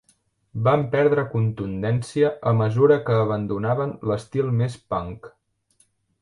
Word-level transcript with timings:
Van 0.67 0.85
perdre 0.93 1.25
contundència 1.33 2.31
a 2.53 2.53
mesura 2.63 2.97
que 3.11 3.19
abandonaven 3.27 3.95
l'estil 4.13 4.51
més 4.63 4.79
punk. 4.95 5.31